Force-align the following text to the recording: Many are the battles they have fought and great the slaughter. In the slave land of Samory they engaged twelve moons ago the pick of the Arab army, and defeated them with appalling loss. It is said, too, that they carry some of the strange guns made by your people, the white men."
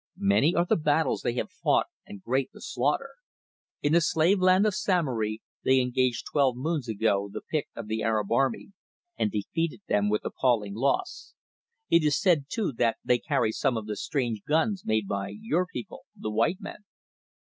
Many 0.17 0.55
are 0.55 0.65
the 0.65 0.77
battles 0.77 1.21
they 1.21 1.33
have 1.35 1.51
fought 1.51 1.85
and 2.07 2.23
great 2.23 2.49
the 2.51 2.59
slaughter. 2.59 3.09
In 3.83 3.93
the 3.93 4.01
slave 4.01 4.39
land 4.39 4.65
of 4.65 4.73
Samory 4.73 5.43
they 5.63 5.79
engaged 5.79 6.25
twelve 6.31 6.55
moons 6.57 6.87
ago 6.89 7.29
the 7.31 7.39
pick 7.51 7.67
of 7.75 7.85
the 7.87 8.01
Arab 8.01 8.31
army, 8.31 8.73
and 9.15 9.29
defeated 9.31 9.81
them 9.87 10.09
with 10.09 10.25
appalling 10.25 10.73
loss. 10.73 11.35
It 11.91 12.01
is 12.03 12.19
said, 12.19 12.45
too, 12.49 12.73
that 12.77 12.97
they 13.05 13.19
carry 13.19 13.51
some 13.51 13.77
of 13.77 13.85
the 13.85 13.95
strange 13.95 14.41
guns 14.43 14.81
made 14.83 15.07
by 15.07 15.35
your 15.39 15.67
people, 15.67 16.05
the 16.15 16.31
white 16.31 16.59
men." 16.59 16.83